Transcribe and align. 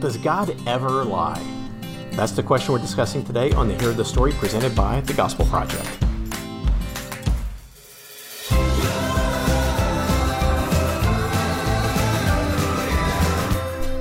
Does 0.00 0.16
God 0.16 0.56
ever 0.66 1.04
lie? 1.04 1.46
That's 2.12 2.32
the 2.32 2.42
question 2.42 2.72
we're 2.72 2.78
discussing 2.78 3.22
today 3.22 3.52
on 3.52 3.68
the 3.68 3.74
Hero 3.74 3.90
of 3.90 3.98
the 3.98 4.04
Story 4.04 4.32
presented 4.32 4.74
by 4.74 5.02
the 5.02 5.12
Gospel 5.12 5.44
Project. 5.44 5.84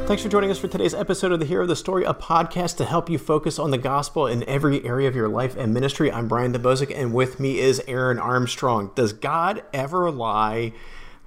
Thanks 0.07 0.23
for 0.23 0.29
joining 0.29 0.49
us 0.49 0.57
for 0.57 0.70
today's 0.70 0.93
episode 0.93 1.34
of 1.34 1.41
the 1.41 1.45
Hero 1.45 1.63
of 1.63 1.67
the 1.67 1.75
Story, 1.75 2.05
a 2.05 2.13
podcast 2.13 2.77
to 2.77 2.86
help 2.86 3.09
you 3.09 3.18
focus 3.18 3.59
on 3.59 3.71
the 3.71 3.77
gospel 3.77 4.25
in 4.25 4.47
every 4.47 4.86
area 4.86 5.09
of 5.09 5.18
your 5.18 5.27
life 5.27 5.57
and 5.57 5.73
ministry. 5.73 6.09
I'm 6.09 6.29
Brian 6.29 6.54
Dembowczyk, 6.54 6.93
and 6.95 7.13
with 7.13 7.41
me 7.41 7.59
is 7.59 7.84
Aaron 7.89 8.20
Armstrong. 8.20 8.91
Does 8.95 9.11
God 9.11 9.63
ever 9.73 10.09
lie? 10.09 10.71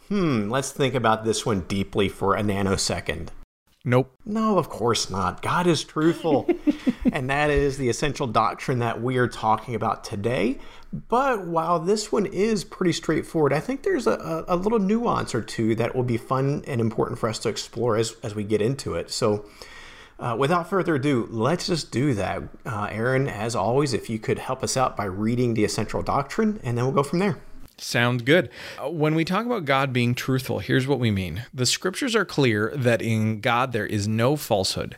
Hmm, 0.08 0.48
let's 0.48 0.72
think 0.72 0.94
about 0.94 1.26
this 1.26 1.44
one 1.44 1.60
deeply 1.68 2.08
for 2.08 2.34
a 2.34 2.40
nanosecond. 2.40 3.28
Nope. 3.84 4.16
No, 4.24 4.58
of 4.58 4.68
course 4.68 5.10
not. 5.10 5.42
God 5.42 5.66
is 5.66 5.82
truthful. 5.82 6.48
and 7.12 7.28
that 7.30 7.50
is 7.50 7.78
the 7.78 7.88
essential 7.88 8.26
doctrine 8.26 8.78
that 8.78 9.02
we 9.02 9.16
are 9.16 9.26
talking 9.26 9.74
about 9.74 10.04
today. 10.04 10.58
But 10.92 11.46
while 11.46 11.80
this 11.80 12.12
one 12.12 12.26
is 12.26 12.64
pretty 12.64 12.92
straightforward, 12.92 13.52
I 13.52 13.60
think 13.60 13.82
there's 13.82 14.06
a, 14.06 14.44
a 14.46 14.56
little 14.56 14.78
nuance 14.78 15.34
or 15.34 15.42
two 15.42 15.74
that 15.76 15.96
will 15.96 16.04
be 16.04 16.16
fun 16.16 16.62
and 16.66 16.80
important 16.80 17.18
for 17.18 17.28
us 17.28 17.38
to 17.40 17.48
explore 17.48 17.96
as, 17.96 18.14
as 18.22 18.34
we 18.34 18.44
get 18.44 18.62
into 18.62 18.94
it. 18.94 19.10
So, 19.10 19.46
uh, 20.20 20.36
without 20.38 20.70
further 20.70 20.94
ado, 20.94 21.26
let's 21.30 21.66
just 21.66 21.90
do 21.90 22.14
that. 22.14 22.42
Uh, 22.64 22.88
Aaron, 22.92 23.26
as 23.26 23.56
always, 23.56 23.92
if 23.92 24.08
you 24.08 24.20
could 24.20 24.38
help 24.38 24.62
us 24.62 24.76
out 24.76 24.96
by 24.96 25.04
reading 25.04 25.54
the 25.54 25.64
essential 25.64 26.02
doctrine, 26.02 26.60
and 26.62 26.78
then 26.78 26.84
we'll 26.84 26.94
go 26.94 27.02
from 27.02 27.18
there. 27.18 27.38
Sound 27.82 28.24
good. 28.24 28.48
Uh, 28.78 28.90
when 28.90 29.14
we 29.14 29.24
talk 29.24 29.44
about 29.44 29.64
God 29.64 29.92
being 29.92 30.14
truthful, 30.14 30.60
here's 30.60 30.86
what 30.86 31.00
we 31.00 31.10
mean. 31.10 31.44
The 31.52 31.66
scriptures 31.66 32.14
are 32.14 32.24
clear 32.24 32.72
that 32.76 33.02
in 33.02 33.40
God 33.40 33.72
there 33.72 33.86
is 33.86 34.06
no 34.06 34.36
falsehood. 34.36 34.96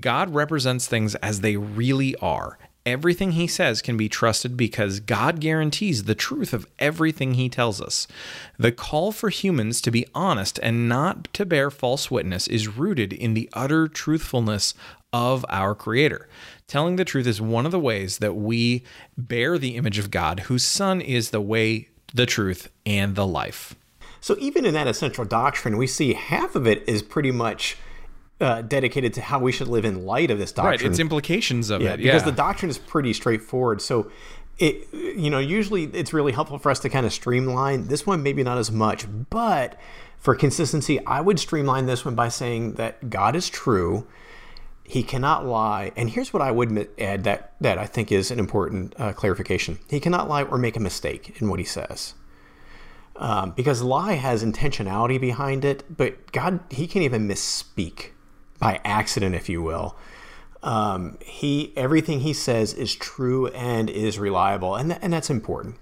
God 0.00 0.34
represents 0.34 0.86
things 0.86 1.14
as 1.16 1.40
they 1.40 1.56
really 1.56 2.16
are. 2.16 2.58
Everything 2.84 3.32
he 3.32 3.46
says 3.46 3.82
can 3.82 3.96
be 3.96 4.08
trusted 4.08 4.56
because 4.56 5.00
God 5.00 5.40
guarantees 5.40 6.04
the 6.04 6.14
truth 6.14 6.52
of 6.52 6.66
everything 6.78 7.34
he 7.34 7.48
tells 7.48 7.80
us. 7.80 8.06
The 8.58 8.70
call 8.70 9.10
for 9.10 9.28
humans 9.28 9.80
to 9.82 9.90
be 9.90 10.06
honest 10.14 10.60
and 10.62 10.88
not 10.88 11.32
to 11.34 11.44
bear 11.44 11.70
false 11.70 12.10
witness 12.10 12.46
is 12.46 12.68
rooted 12.68 13.12
in 13.12 13.34
the 13.34 13.48
utter 13.52 13.88
truthfulness 13.88 14.72
of 15.12 15.44
our 15.48 15.74
Creator. 15.74 16.28
Telling 16.66 16.96
the 16.96 17.04
truth 17.04 17.26
is 17.26 17.40
one 17.40 17.66
of 17.66 17.72
the 17.72 17.80
ways 17.80 18.18
that 18.18 18.34
we 18.34 18.84
bear 19.16 19.58
the 19.58 19.76
image 19.76 19.98
of 19.98 20.10
God, 20.10 20.40
whose 20.40 20.64
Son 20.64 21.00
is 21.00 21.30
the 21.30 21.40
way, 21.40 21.88
the 22.16 22.26
truth, 22.26 22.70
and 22.84 23.14
the 23.14 23.26
life. 23.26 23.74
So, 24.20 24.36
even 24.38 24.64
in 24.64 24.74
that 24.74 24.86
essential 24.86 25.24
doctrine, 25.24 25.76
we 25.76 25.86
see 25.86 26.14
half 26.14 26.56
of 26.56 26.66
it 26.66 26.82
is 26.88 27.02
pretty 27.02 27.30
much 27.30 27.76
uh, 28.40 28.62
dedicated 28.62 29.14
to 29.14 29.20
how 29.20 29.38
we 29.38 29.52
should 29.52 29.68
live 29.68 29.84
in 29.84 30.04
light 30.04 30.30
of 30.30 30.38
this 30.38 30.52
doctrine. 30.52 30.80
Right, 30.80 30.90
its 30.90 30.98
implications 30.98 31.70
of 31.70 31.80
yeah, 31.82 31.94
it. 31.94 31.98
Because 31.98 32.24
the 32.24 32.32
doctrine 32.32 32.70
is 32.70 32.78
pretty 32.78 33.12
straightforward. 33.12 33.80
So, 33.80 34.10
it 34.58 34.88
you 34.92 35.30
know 35.30 35.38
usually 35.38 35.84
it's 35.84 36.12
really 36.12 36.32
helpful 36.32 36.58
for 36.58 36.70
us 36.70 36.80
to 36.80 36.88
kind 36.88 37.04
of 37.04 37.12
streamline 37.12 37.88
this 37.88 38.06
one 38.06 38.22
maybe 38.22 38.42
not 38.42 38.56
as 38.56 38.72
much 38.72 39.06
but 39.28 39.78
for 40.18 40.34
consistency 40.34 41.04
i 41.04 41.20
would 41.20 41.38
streamline 41.38 41.84
this 41.86 42.04
one 42.04 42.14
by 42.14 42.28
saying 42.28 42.72
that 42.74 43.10
god 43.10 43.36
is 43.36 43.50
true 43.50 44.06
he 44.88 45.02
cannot 45.02 45.44
lie 45.44 45.92
and 45.96 46.10
here's 46.10 46.32
what 46.32 46.42
i 46.42 46.50
would 46.50 46.88
add 46.98 47.24
that 47.24 47.52
that 47.60 47.78
i 47.78 47.86
think 47.86 48.12
is 48.12 48.30
an 48.30 48.38
important 48.38 48.94
uh, 48.98 49.12
clarification. 49.12 49.78
He 49.90 50.00
cannot 50.00 50.28
lie 50.28 50.42
or 50.42 50.58
make 50.58 50.76
a 50.76 50.80
mistake 50.80 51.40
in 51.40 51.48
what 51.48 51.58
he 51.58 51.64
says. 51.64 52.14
Um, 53.16 53.52
because 53.52 53.82
lie 53.82 54.14
has 54.14 54.44
intentionality 54.44 55.20
behind 55.20 55.64
it 55.64 55.84
but 55.96 56.32
god 56.32 56.60
he 56.70 56.86
can't 56.86 57.04
even 57.04 57.26
misspeak 57.26 58.10
by 58.58 58.80
accident 58.84 59.34
if 59.34 59.48
you 59.48 59.62
will. 59.62 59.96
Um, 60.62 61.18
he 61.20 61.72
everything 61.76 62.20
he 62.20 62.32
says 62.32 62.74
is 62.74 62.94
true 62.94 63.48
and 63.48 63.88
is 63.88 64.18
reliable 64.18 64.74
and, 64.74 64.90
th- 64.90 65.00
and 65.02 65.12
that's 65.12 65.30
important. 65.30 65.76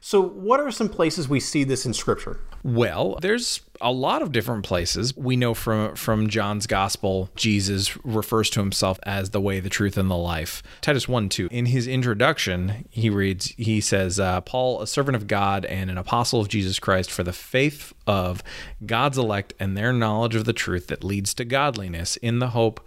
So 0.00 0.20
what 0.20 0.60
are 0.60 0.70
some 0.70 0.88
places 0.88 1.28
we 1.28 1.40
see 1.40 1.64
this 1.64 1.86
in 1.86 1.94
scripture 1.94 2.40
well, 2.64 3.18
there's 3.20 3.60
a 3.82 3.92
lot 3.92 4.22
of 4.22 4.32
different 4.32 4.64
places. 4.64 5.14
We 5.14 5.36
know 5.36 5.52
from 5.52 5.94
from 5.96 6.30
John's 6.30 6.66
gospel, 6.66 7.28
Jesus 7.36 7.94
refers 8.04 8.48
to 8.50 8.60
himself 8.60 8.98
as 9.02 9.30
the 9.30 9.40
way, 9.40 9.60
the 9.60 9.68
truth, 9.68 9.98
and 9.98 10.10
the 10.10 10.16
life. 10.16 10.62
Titus 10.80 11.06
1 11.06 11.28
2. 11.28 11.48
In 11.50 11.66
his 11.66 11.86
introduction, 11.86 12.86
he 12.88 13.10
reads, 13.10 13.48
he 13.58 13.82
says, 13.82 14.18
uh, 14.18 14.40
Paul, 14.40 14.80
a 14.80 14.86
servant 14.86 15.14
of 15.14 15.26
God 15.26 15.66
and 15.66 15.90
an 15.90 15.98
apostle 15.98 16.40
of 16.40 16.48
Jesus 16.48 16.78
Christ, 16.78 17.10
for 17.10 17.22
the 17.22 17.34
faith 17.34 17.92
of 18.06 18.42
God's 18.86 19.18
elect 19.18 19.52
and 19.60 19.76
their 19.76 19.92
knowledge 19.92 20.34
of 20.34 20.46
the 20.46 20.54
truth 20.54 20.86
that 20.86 21.04
leads 21.04 21.34
to 21.34 21.44
godliness 21.44 22.16
in 22.16 22.38
the 22.38 22.48
hope 22.48 22.80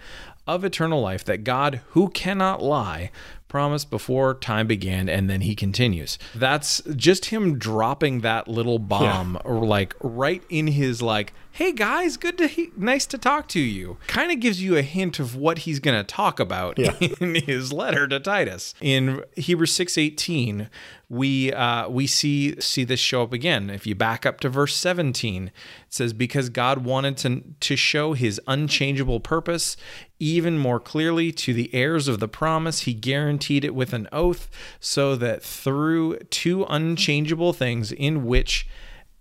of 0.47 0.63
eternal 0.63 1.01
life 1.01 1.23
that 1.25 1.43
God, 1.43 1.81
who 1.89 2.09
cannot 2.09 2.61
lie, 2.61 3.11
promised 3.47 3.89
before 3.89 4.33
time 4.33 4.67
began 4.67 5.07
and 5.07 5.29
then 5.29 5.41
he 5.41 5.55
continues 5.55 6.19
that's 6.35 6.81
just 6.95 7.25
him 7.25 7.57
dropping 7.57 8.21
that 8.21 8.47
little 8.47 8.79
bomb 8.79 9.35
yeah. 9.35 9.49
or 9.49 9.65
like 9.65 9.95
right 10.01 10.43
in 10.49 10.67
his 10.67 11.01
like 11.01 11.33
hey 11.51 11.71
guys 11.71 12.17
good 12.17 12.37
to 12.37 12.47
he- 12.47 12.71
nice 12.75 13.05
to 13.05 13.17
talk 13.17 13.47
to 13.47 13.59
you 13.59 13.97
kind 14.07 14.31
of 14.31 14.39
gives 14.39 14.61
you 14.61 14.75
a 14.75 14.81
hint 14.81 15.17
of 15.17 15.35
what 15.35 15.59
he's 15.59 15.79
going 15.79 15.97
to 15.97 16.03
talk 16.03 16.39
about 16.39 16.77
yeah. 16.77 16.93
in 17.21 17.35
his 17.35 17.71
letter 17.71 18.05
to 18.05 18.19
titus 18.19 18.73
in 18.81 19.23
hebrews 19.35 19.73
6.18 19.73 20.67
we 21.09 21.53
uh, 21.53 21.87
we 21.87 22.05
see 22.05 22.59
see 22.59 22.83
this 22.83 22.99
show 22.99 23.23
up 23.23 23.31
again. 23.31 23.69
If 23.69 23.87
you 23.87 23.95
back 23.95 24.25
up 24.25 24.41
to 24.41 24.49
verse 24.49 24.75
17, 24.75 25.47
it 25.47 25.53
says, 25.87 26.11
"Because 26.11 26.49
God 26.49 26.83
wanted 26.83 27.15
to 27.17 27.43
to 27.61 27.75
show 27.77 28.11
His 28.11 28.41
unchangeable 28.45 29.21
purpose 29.21 29.77
even 30.19 30.57
more 30.57 30.79
clearly 30.79 31.31
to 31.31 31.53
the 31.53 31.73
heirs 31.73 32.07
of 32.07 32.19
the 32.19 32.27
promise, 32.27 32.81
He 32.81 32.93
guaranteed 32.93 33.63
it 33.63 33.75
with 33.75 33.93
an 33.93 34.07
oath, 34.11 34.49
so 34.79 35.15
that 35.15 35.43
through 35.43 36.17
two 36.29 36.65
unchangeable 36.69 37.53
things 37.53 37.91
in 37.91 38.25
which 38.25 38.67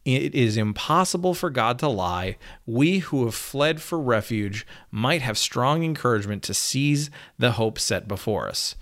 it 0.06 0.34
is 0.34 0.56
impossible 0.56 1.34
for 1.34 1.50
God 1.50 1.78
to 1.81 1.89
lie. 1.89 2.37
We 2.65 3.00
who 3.00 3.25
have 3.25 3.34
fled 3.34 3.83
for 3.83 3.99
refuge 3.99 4.65
might 4.91 5.21
have 5.22 5.37
strong 5.37 5.83
encouragement 5.83 6.44
to 6.44 6.55
seize 6.55 7.11
the 7.39 7.53
hope 7.53 7.78
set 7.78 8.06
before 8.06 8.49
us. 8.49 8.77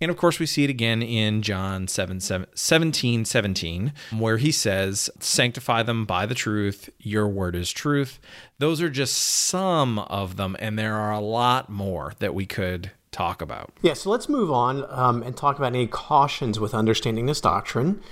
And 0.00 0.10
of 0.10 0.18
course, 0.18 0.38
we 0.38 0.44
see 0.44 0.64
it 0.64 0.70
again 0.70 1.00
in 1.00 1.40
John 1.40 1.88
7, 1.88 2.20
7, 2.20 2.46
17, 2.54 3.24
17, 3.24 3.92
where 4.18 4.36
he 4.36 4.52
says, 4.52 5.08
Sanctify 5.18 5.82
them 5.82 6.04
by 6.04 6.26
the 6.26 6.34
truth, 6.34 6.90
your 6.98 7.26
word 7.26 7.56
is 7.56 7.72
truth. 7.72 8.20
Those 8.58 8.82
are 8.82 8.90
just 8.90 9.16
some 9.16 9.98
of 9.98 10.36
them, 10.36 10.56
and 10.58 10.78
there 10.78 10.96
are 10.96 11.12
a 11.12 11.20
lot 11.20 11.70
more 11.70 12.12
that 12.18 12.34
we 12.34 12.44
could 12.44 12.90
talk 13.10 13.40
about. 13.40 13.72
Yeah, 13.80 13.94
so 13.94 14.10
let's 14.10 14.28
move 14.28 14.52
on 14.52 14.84
um, 14.90 15.22
and 15.22 15.34
talk 15.34 15.56
about 15.56 15.68
any 15.68 15.86
cautions 15.86 16.60
with 16.60 16.74
understanding 16.74 17.24
this 17.24 17.40
doctrine. 17.40 18.02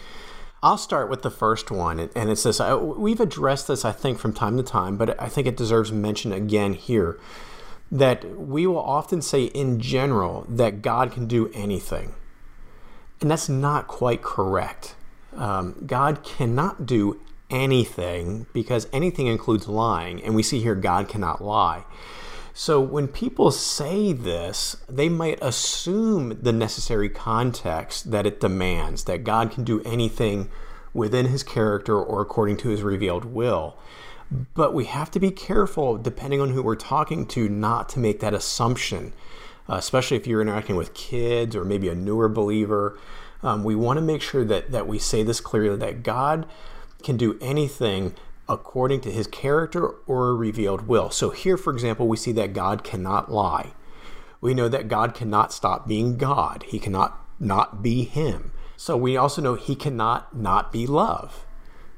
I'll 0.65 0.79
start 0.79 1.11
with 1.11 1.21
the 1.21 1.31
first 1.31 1.71
one, 1.71 2.01
and 2.01 2.31
it's 2.31 2.45
this. 2.45 2.59
We've 2.59 3.21
addressed 3.21 3.69
this, 3.69 3.85
I 3.85 3.93
think, 3.93 4.19
from 4.19 4.33
time 4.33 4.57
to 4.57 4.63
time, 4.63 4.97
but 4.97 5.21
I 5.21 5.29
think 5.29 5.47
it 5.47 5.59
deserves 5.59 5.93
mention 5.93 6.33
again 6.33 6.73
here 6.73 7.21
that 7.93 8.25
we 8.41 8.67
will 8.67 8.81
often 8.81 9.21
say 9.21 9.45
in 9.45 9.79
general 9.79 10.47
that 10.49 10.81
God 10.81 11.13
can 11.13 11.27
do 11.27 11.51
anything. 11.53 12.15
And 13.21 13.31
that's 13.31 13.47
not 13.47 13.89
quite 13.89 14.23
correct. 14.23 14.95
Um, 15.37 15.85
God 15.87 16.25
cannot 16.25 16.87
do 16.87 17.21
anything 17.51 18.47
because 18.55 18.89
anything 18.91 19.27
includes 19.27 19.69
lying, 19.69 20.23
and 20.23 20.35
we 20.35 20.43
see 20.43 20.61
here 20.61 20.75
God 20.75 21.11
cannot 21.11 21.45
lie. 21.45 21.85
So 22.57 22.81
when 22.81 23.09
people 23.09 23.51
say 23.51 24.13
this, 24.13 24.77
they 24.89 25.09
might 25.09 25.41
assume 25.43 26.39
the 26.41 26.53
necessary 26.53 27.09
context 27.09 28.13
that 28.13 28.27
it 28.27 28.41
demands 28.41 29.05
that 29.05 29.25
God 29.25 29.51
can 29.51 29.65
do 29.65 29.83
anything 29.83 30.49
within 30.93 31.27
his 31.27 31.43
character 31.43 32.01
or 32.01 32.23
according 32.23 32.59
to 32.59 32.69
his 32.69 32.83
revealed 32.83 33.25
will. 33.25 33.77
But 34.31 34.73
we 34.73 34.85
have 34.85 35.11
to 35.11 35.21
be 35.21 35.33
careful, 35.33 35.99
depending 35.99 36.41
on 36.41 36.51
who 36.51 36.63
we're 36.63 36.77
talking 36.77 37.27
to, 37.27 37.49
not 37.49 37.89
to 37.91 37.99
make 37.99 38.21
that 38.21 38.35
assumption, 38.35 39.13
uh, 39.69 39.75
especially 39.75 40.17
if 40.17 40.29
you're 40.29 40.41
interacting 40.41 40.77
with 40.77 40.95
kids 40.95 41.57
or 41.57 41.65
maybe 41.65 41.89
a 41.89 41.95
newer 41.95 42.29
believer. 42.29 42.97
Um, 43.43 43.65
we 43.65 43.75
want 43.75 43.97
to 43.97 44.01
make 44.01 44.23
sure 44.23 44.45
that, 44.45 44.71
that 44.71 44.87
we 44.87 45.01
say 45.01 45.25
this 45.25 45.41
clearly 45.41 45.77
that 45.77 46.05
God 46.05 46.47
can 47.03 47.17
do 47.17 47.37
anything 47.41 48.15
according 48.49 49.01
to 49.03 49.11
his 49.11 49.27
character 49.27 49.95
or 50.07 50.29
a 50.29 50.35
revealed 50.35 50.87
will. 50.87 51.11
So, 51.11 51.31
here, 51.31 51.57
for 51.57 51.73
example, 51.73 52.07
we 52.07 52.17
see 52.17 52.33
that 52.33 52.53
God 52.53 52.85
cannot 52.85 53.31
lie. 53.31 53.73
We 54.41 54.55
know 54.55 54.69
that 54.69 54.89
God 54.89 55.15
cannot 55.15 55.53
stop 55.53 55.89
being 55.89 56.19
God, 56.19 56.65
he 56.69 56.79
cannot 56.79 57.21
not 57.41 57.83
be 57.83 58.05
him. 58.05 58.53
So, 58.77 58.97
we 58.97 59.17
also 59.17 59.41
know 59.41 59.55
he 59.55 59.75
cannot 59.75 60.37
not 60.37 60.73
be 60.73 60.87
love. 60.87 61.47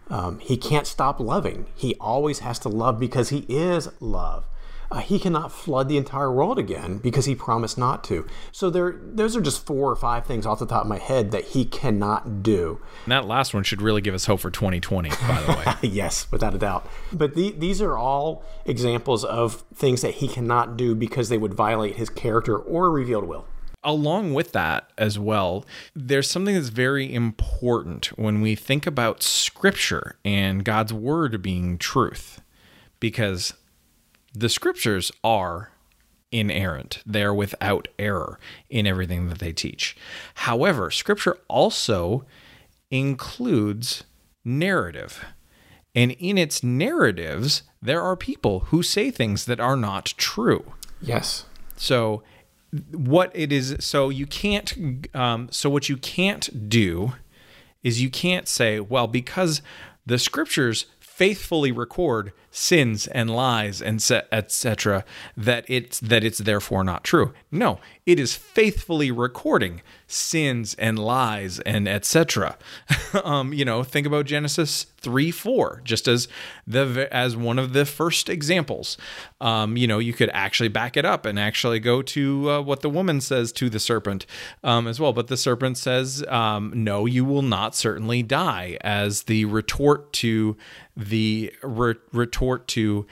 Um, 0.08 0.38
he 0.38 0.56
can't 0.56 0.86
stop 0.86 1.18
loving. 1.18 1.66
He 1.74 1.96
always 1.96 2.38
has 2.40 2.58
to 2.60 2.68
love 2.68 3.00
because 3.00 3.30
he 3.30 3.44
is 3.48 3.88
love. 4.00 4.44
Uh, 4.90 4.98
he 4.98 5.18
cannot 5.18 5.52
flood 5.52 5.88
the 5.88 5.96
entire 5.96 6.30
world 6.30 6.58
again 6.58 6.98
because 6.98 7.24
he 7.24 7.34
promised 7.34 7.76
not 7.76 8.04
to. 8.04 8.26
So 8.52 8.70
there, 8.70 8.96
those 9.02 9.36
are 9.36 9.40
just 9.40 9.66
four 9.66 9.90
or 9.90 9.96
five 9.96 10.26
things 10.26 10.46
off 10.46 10.58
the 10.58 10.66
top 10.66 10.82
of 10.82 10.88
my 10.88 10.98
head 10.98 11.30
that 11.32 11.44
he 11.46 11.64
cannot 11.64 12.42
do. 12.42 12.80
And 13.04 13.12
that 13.12 13.26
last 13.26 13.54
one 13.54 13.62
should 13.62 13.82
really 13.82 14.00
give 14.00 14.14
us 14.14 14.26
hope 14.26 14.40
for 14.40 14.50
2020, 14.50 15.10
by 15.10 15.42
the 15.42 15.52
way. 15.52 15.74
yes, 15.88 16.30
without 16.30 16.54
a 16.54 16.58
doubt. 16.58 16.86
But 17.12 17.34
the, 17.34 17.52
these 17.52 17.82
are 17.82 17.96
all 17.96 18.44
examples 18.64 19.24
of 19.24 19.64
things 19.74 20.02
that 20.02 20.14
he 20.14 20.28
cannot 20.28 20.76
do 20.76 20.94
because 20.94 21.28
they 21.28 21.38
would 21.38 21.54
violate 21.54 21.96
his 21.96 22.10
character 22.10 22.56
or 22.56 22.90
revealed 22.90 23.24
will 23.24 23.46
along 23.86 24.34
with 24.34 24.50
that 24.50 24.90
as 24.98 25.16
well, 25.16 25.64
there's 25.94 26.28
something 26.28 26.56
that's 26.56 26.68
very 26.68 27.14
important 27.14 28.06
when 28.18 28.40
we 28.40 28.56
think 28.56 28.84
about 28.84 29.22
scripture 29.22 30.16
and 30.24 30.64
God's 30.64 30.92
word 30.92 31.40
being 31.40 31.78
truth, 31.78 32.42
because 32.98 33.54
the 34.38 34.48
scriptures 34.48 35.10
are 35.24 35.72
inerrant. 36.30 37.02
They're 37.06 37.32
without 37.32 37.88
error 37.98 38.38
in 38.68 38.86
everything 38.86 39.28
that 39.28 39.38
they 39.38 39.52
teach. 39.52 39.96
However, 40.34 40.90
scripture 40.90 41.38
also 41.48 42.26
includes 42.90 44.04
narrative. 44.44 45.24
And 45.94 46.12
in 46.12 46.36
its 46.36 46.62
narratives, 46.62 47.62
there 47.80 48.02
are 48.02 48.16
people 48.16 48.60
who 48.60 48.82
say 48.82 49.10
things 49.10 49.46
that 49.46 49.60
are 49.60 49.76
not 49.76 50.12
true. 50.18 50.74
Yes. 51.00 51.46
So 51.76 52.22
what 52.92 53.30
it 53.32 53.52
is 53.52 53.76
so 53.80 54.10
you 54.10 54.26
can't 54.26 55.06
um, 55.14 55.48
so 55.50 55.70
what 55.70 55.88
you 55.88 55.96
can't 55.96 56.68
do 56.68 57.12
is 57.82 58.02
you 58.02 58.10
can't 58.10 58.48
say 58.48 58.80
well 58.80 59.06
because 59.06 59.62
the 60.04 60.18
scriptures 60.18 60.86
faithfully 60.98 61.72
record 61.72 62.32
sins 62.56 63.06
and 63.08 63.28
lies 63.28 63.82
and 63.82 64.02
etc 64.32 65.04
that 65.36 65.62
it's 65.68 66.00
that 66.00 66.24
it's 66.24 66.38
therefore 66.38 66.82
not 66.82 67.04
true. 67.04 67.34
No 67.50 67.78
it 68.06 68.18
is 68.18 68.34
faithfully 68.34 69.10
recording 69.10 69.82
sins 70.06 70.74
and 70.78 70.98
lies 70.98 71.58
and 71.60 71.86
etc 71.86 72.56
um 73.24 73.52
you 73.52 73.64
know 73.64 73.82
think 73.82 74.06
about 74.06 74.24
genesis 74.24 74.86
3 74.98 75.30
4 75.30 75.82
just 75.84 76.08
as 76.08 76.28
the 76.66 77.08
as 77.10 77.36
one 77.36 77.58
of 77.58 77.74
the 77.74 77.84
first 77.84 78.30
examples. 78.30 78.96
Um 79.38 79.76
you 79.76 79.86
know 79.86 79.98
you 79.98 80.14
could 80.14 80.30
actually 80.32 80.68
back 80.68 80.96
it 80.96 81.04
up 81.04 81.26
and 81.26 81.38
actually 81.38 81.78
go 81.78 82.00
to 82.00 82.50
uh, 82.50 82.60
what 82.62 82.80
the 82.80 82.88
woman 82.88 83.20
says 83.20 83.52
to 83.52 83.68
the 83.68 83.78
serpent 83.78 84.24
um 84.64 84.86
as 84.86 84.98
well. 84.98 85.12
But 85.12 85.26
the 85.26 85.36
serpent 85.36 85.76
says 85.76 86.24
um 86.28 86.72
no 86.74 87.04
you 87.04 87.22
will 87.26 87.42
not 87.42 87.74
certainly 87.74 88.22
die 88.22 88.78
as 88.80 89.24
the 89.24 89.44
retort 89.44 90.14
to 90.14 90.56
the 90.96 91.52
re- 91.62 91.94
retort 92.12 92.45
to 92.54 93.06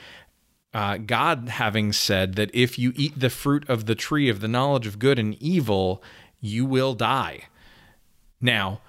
uh, 0.73 0.97
God 0.97 1.49
having 1.49 1.93
said 1.93 2.35
that 2.35 2.51
if 2.53 2.77
you 2.77 2.91
eat 2.95 3.17
the 3.17 3.29
fruit 3.29 3.67
of 3.69 3.85
the 3.85 3.95
tree 3.95 4.29
of 4.29 4.41
the 4.41 4.47
knowledge 4.47 4.85
of 4.85 4.99
good 4.99 5.17
and 5.17 5.35
evil, 5.41 6.03
you 6.41 6.65
will 6.65 6.93
die. 6.93 7.43
Now, 8.41 8.81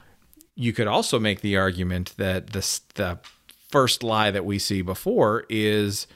you 0.56 0.72
could 0.72 0.88
also 0.88 1.20
make 1.20 1.42
the 1.42 1.56
argument 1.56 2.14
that 2.16 2.48
the, 2.48 2.80
the 2.94 3.18
first 3.68 4.02
lie 4.02 4.30
that 4.30 4.44
we 4.44 4.58
see 4.58 4.82
before 4.82 5.44
is 5.48 6.06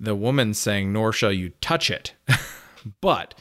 the 0.00 0.14
woman 0.14 0.54
saying, 0.54 0.92
Nor 0.92 1.12
shall 1.12 1.32
you 1.32 1.50
touch 1.60 1.90
it. 1.90 2.14
but 3.00 3.34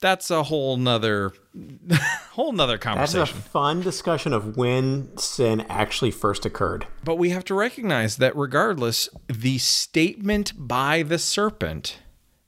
that's 0.00 0.30
a 0.30 0.44
whole 0.44 0.76
nother 0.76 1.32
whole 2.32 2.52
nother 2.52 2.78
conversation. 2.78 3.20
That's 3.20 3.30
a 3.30 3.50
fun 3.50 3.82
discussion 3.82 4.32
of 4.32 4.56
when 4.56 5.16
sin 5.16 5.64
actually 5.68 6.10
first 6.10 6.46
occurred. 6.46 6.86
But 7.04 7.16
we 7.16 7.30
have 7.30 7.44
to 7.46 7.54
recognize 7.54 8.16
that 8.16 8.36
regardless, 8.36 9.08
the 9.28 9.58
statement 9.58 10.52
by 10.56 11.02
the 11.02 11.18
serpent 11.18 11.98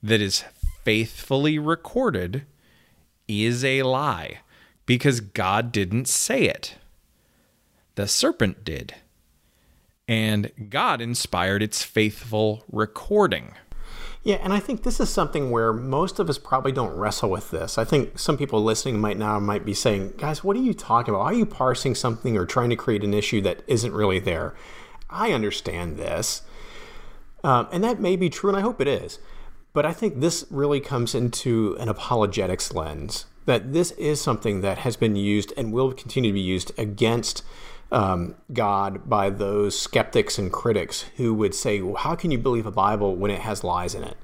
that 0.01 0.21
is 0.21 0.43
faithfully 0.83 1.59
recorded 1.59 2.45
is 3.27 3.63
a 3.63 3.83
lie 3.83 4.39
because 4.85 5.21
God 5.21 5.71
didn't 5.71 6.07
say 6.07 6.43
it. 6.43 6.75
The 7.95 8.07
serpent 8.07 8.65
did. 8.65 8.95
And 10.07 10.51
God 10.69 10.99
inspired 10.99 11.63
its 11.63 11.83
faithful 11.83 12.65
recording. 12.69 13.53
Yeah, 14.23 14.35
and 14.35 14.53
I 14.53 14.59
think 14.59 14.83
this 14.83 15.01
is 15.01 15.09
something 15.09 15.51
where 15.51 15.73
most 15.73 16.17
of 16.17 16.29
us 16.29 16.37
probably 16.37 16.71
don't 16.71 16.95
wrestle 16.95 17.29
with 17.29 17.51
this. 17.51 17.77
I 17.77 17.83
think 17.83 18.17
some 18.17 18.37
people 18.37 18.63
listening 18.63 19.01
might 19.01 19.17
now 19.17 19.37
might 19.39 19.65
be 19.65 19.73
saying, 19.73 20.13
"Guys, 20.17 20.43
what 20.43 20.55
are 20.55 20.61
you 20.61 20.73
talking 20.73 21.13
about? 21.13 21.25
Are 21.25 21.33
you 21.33 21.45
parsing 21.45 21.93
something 21.93 22.37
or 22.37 22.45
trying 22.45 22.69
to 22.69 22.77
create 22.77 23.03
an 23.03 23.13
issue 23.13 23.41
that 23.41 23.63
isn't 23.67 23.93
really 23.93 24.19
there?" 24.19 24.55
I 25.09 25.33
understand 25.33 25.97
this, 25.97 26.43
um, 27.43 27.67
and 27.71 27.83
that 27.83 27.99
may 27.99 28.15
be 28.15 28.29
true, 28.29 28.49
and 28.49 28.57
I 28.57 28.61
hope 28.61 28.79
it 28.79 28.87
is. 28.87 29.19
But 29.73 29.85
I 29.85 29.91
think 29.91 30.19
this 30.19 30.45
really 30.49 30.79
comes 30.79 31.13
into 31.13 31.75
an 31.79 31.89
apologetics 31.89 32.73
lens. 32.73 33.25
That 33.45 33.73
this 33.73 33.91
is 33.91 34.21
something 34.21 34.61
that 34.61 34.79
has 34.79 34.95
been 34.95 35.17
used 35.17 35.51
and 35.57 35.73
will 35.73 35.91
continue 35.91 36.29
to 36.29 36.33
be 36.33 36.39
used 36.39 36.71
against 36.77 37.43
um, 37.93 38.35
God 38.51 39.07
by 39.07 39.29
those 39.29 39.79
skeptics 39.79 40.37
and 40.37 40.51
critics 40.51 41.05
who 41.17 41.33
would 41.35 41.53
say, 41.53 41.79
well, 41.81 41.95
"How 41.95 42.15
can 42.15 42.31
you 42.31 42.37
believe 42.37 42.65
a 42.65 42.71
Bible 42.71 43.15
when 43.15 43.31
it 43.31 43.41
has 43.41 43.63
lies 43.63 43.95
in 43.95 44.03
it?" 44.03 44.17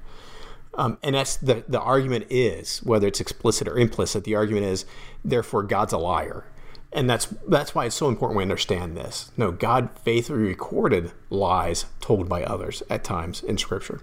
Um, 0.74 0.98
and 1.02 1.14
that's 1.14 1.36
the 1.36 1.64
the 1.68 1.80
argument 1.80 2.26
is 2.30 2.82
whether 2.82 3.06
it's 3.06 3.20
explicit 3.20 3.68
or 3.68 3.78
implicit. 3.78 4.24
The 4.24 4.34
argument 4.34 4.66
is, 4.66 4.84
therefore, 5.24 5.62
God's 5.62 5.92
a 5.92 5.98
liar, 5.98 6.44
and 6.92 7.08
that's 7.08 7.26
that's 7.48 7.74
why 7.74 7.86
it's 7.86 7.94
so 7.94 8.08
important 8.08 8.36
we 8.36 8.42
understand 8.42 8.96
this. 8.96 9.30
No, 9.36 9.52
God 9.52 9.90
faithfully 10.04 10.40
recorded 10.40 11.12
lies 11.30 11.86
told 12.00 12.28
by 12.28 12.42
others 12.42 12.82
at 12.90 13.04
times 13.04 13.42
in 13.42 13.56
Scripture. 13.56 14.02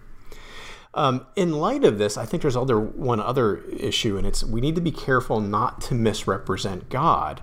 Um, 0.94 1.28
in 1.36 1.52
light 1.52 1.84
of 1.84 2.00
this, 2.00 2.18
I 2.18 2.26
think 2.26 2.42
there's 2.42 2.56
other 2.56 2.80
one 2.80 3.20
other 3.20 3.58
issue, 3.66 4.18
and 4.18 4.26
it's 4.26 4.46
we 4.46 4.62
need 4.62 4.76
to 4.76 4.82
be 4.82 4.92
careful 4.92 5.42
not 5.42 5.82
to 5.82 5.94
misrepresent 5.94 6.90
God 6.90 7.42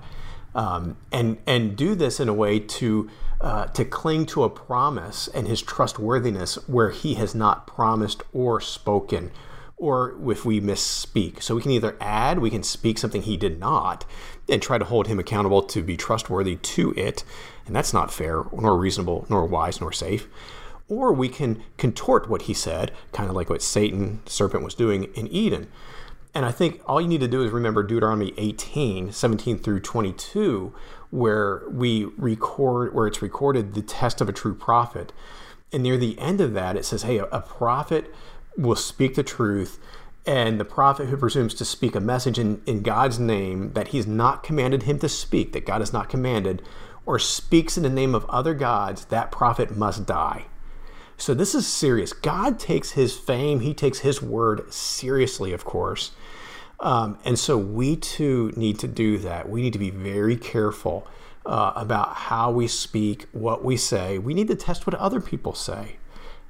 um, 0.55 0.97
and 1.13 1.39
and 1.47 1.77
do 1.77 1.95
this 1.95 2.21
in 2.21 2.29
a 2.29 2.35
way 2.35 2.59
to 2.59 3.11
uh, 3.41 3.67
to 3.67 3.85
cling 3.85 4.27
to 4.27 4.45
a 4.45 4.51
promise 4.51 5.29
and 5.29 5.47
his 5.47 5.61
trustworthiness 5.63 6.57
where 6.69 6.91
he 6.91 7.15
has 7.15 7.35
not 7.35 7.67
promised 7.67 8.23
or 8.33 8.61
spoken 8.61 9.31
or 9.77 10.15
if 10.31 10.45
we 10.45 10.61
misspeak. 10.61 11.43
So 11.43 11.55
we 11.55 11.63
can 11.63 11.73
either 11.73 11.97
add, 12.01 12.39
we 12.39 12.51
can 12.51 12.63
speak 12.63 12.97
something 12.97 13.23
he 13.23 13.37
did 13.37 13.59
not, 13.59 14.05
and 14.49 14.63
try 14.63 14.79
to 14.79 14.85
hold 14.85 15.09
him 15.09 15.19
accountable 15.19 15.63
to 15.63 15.83
be 15.83 15.97
trustworthy 15.97 16.57
to 16.57 16.93
it, 16.97 17.25
and 17.67 17.75
that's 17.75 17.93
not 17.93 18.13
fair, 18.13 18.45
nor 18.53 18.79
reasonable, 18.79 19.27
nor 19.29 19.45
wise, 19.45 19.81
nor 19.81 19.93
safe. 19.93 20.29
Or 20.89 21.13
we 21.13 21.29
can 21.29 21.63
contort 21.77 22.29
what 22.29 22.43
he 22.43 22.55
said, 22.55 22.93
kind 23.13 23.29
of 23.29 23.37
like 23.37 23.51
what 23.51 23.63
Satan, 23.63 24.21
serpent, 24.27 24.63
was 24.63 24.75
doing 24.75 25.05
in 25.15 25.27
Eden. 25.29 25.69
And 26.35 26.45
I 26.45 26.51
think 26.51 26.81
all 26.87 27.01
you 27.01 27.07
need 27.07 27.21
to 27.21 27.29
do 27.29 27.45
is 27.45 27.53
remember 27.53 27.85
Deuteronomy 27.85 28.35
18, 28.37 29.13
17 29.13 29.59
through 29.59 29.81
22, 29.81 30.75
where 31.11 31.63
we 31.71 32.07
record, 32.17 32.93
where 32.93 33.07
it's 33.07 33.23
recorded 33.23 33.75
the 33.75 33.83
test 33.83 34.21
of 34.21 34.29
a 34.29 34.33
true 34.33 34.55
prophet. 34.55 35.13
And 35.73 35.85
near 35.85 35.97
the 35.97 36.19
end 36.19 36.41
of 36.41 36.53
that, 36.55 36.77
it 36.77 36.85
says, 36.85 37.03
hey, 37.03 37.19
a, 37.19 37.41
prophet 37.41 38.13
will 38.57 38.75
speak 38.75 39.15
the 39.15 39.23
truth. 39.23 39.79
And 40.27 40.59
the 40.59 40.65
prophet 40.65 41.09
who 41.09 41.17
presumes 41.17 41.55
to 41.55 41.65
speak 41.65 41.95
a 41.95 42.01
message 42.01 42.39
in, 42.39 42.63
in 42.67 42.83
God's 42.83 43.21
name 43.21 43.73
that 43.75 43.89
he's 43.89 44.07
not 44.07 44.43
commanded 44.43 44.85
him 44.85 44.99
to 45.01 45.09
speak, 45.09 45.53
that 45.53 45.67
God 45.67 45.83
has 45.83 45.93
not 45.93 46.09
commanded, 46.09 46.63
or 47.07 47.19
speaks 47.19 47.77
in 47.77 47.85
the 47.85 47.91
name 47.91 48.15
of 48.15 48.25
other 48.27 48.55
gods, 48.55 49.05
that 49.07 49.31
prophet 49.31 49.77
must 49.77 50.07
die. 50.07 50.47
So 51.17 51.35
this 51.35 51.55
is 51.55 51.67
serious. 51.67 52.13
God 52.13 52.59
takes 52.59 52.93
his 52.93 53.17
fame, 53.17 53.61
he 53.61 53.75
takes 53.75 54.01
his 54.01 54.21
word 54.21 54.73
seriously, 54.73 55.53
of 55.53 55.65
course. 55.65 56.13
Um, 56.81 57.19
and 57.25 57.39
so 57.39 57.57
we 57.57 57.97
too 57.97 58.53
need 58.57 58.79
to 58.81 58.89
do 58.89 59.19
that. 59.19 59.49
We 59.49 59.63
need 59.63 59.73
to 59.73 59.79
be 59.79 59.91
very 59.91 60.37
careful 60.37 61.07
uh, 61.47 61.73
about 61.77 62.15
how 62.15 62.51
we 62.51 62.67
speak, 62.67 63.27
what 63.33 63.65
we 63.65 63.77
say. 63.77 64.19
We 64.19 64.35
need 64.35 64.49
to 64.49 64.57
test 64.57 64.87
what 64.87 64.95
other 64.95 65.21
people 65.21 65.55
say. 65.55 65.97